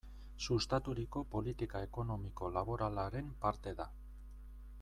[0.45, 3.91] Sustaturiko politika ekonomiko-laboralaren parte da.